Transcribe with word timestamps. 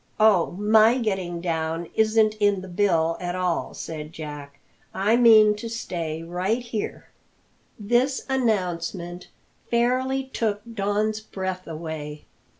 "Oh, 0.19 0.53
my 0.57 0.97
getting 0.97 1.41
down 1.41 1.87
isn't 1.93 2.33
in 2.39 2.61
the 2.61 2.67
bill 2.67 3.17
at 3.19 3.35
all," 3.35 3.75
said 3.75 4.11
Jack; 4.13 4.59
"I 4.95 5.15
mean 5.15 5.53
to 5.57 5.69
stay 5.69 6.23
right 6.23 6.63
here." 6.63 7.09
This 7.79 8.25
announcement 8.27 9.27
fairly 9.69 10.23
took 10.23 10.63
Don's 10.73 11.19
breath 11.21 11.67
away. 11.67 12.25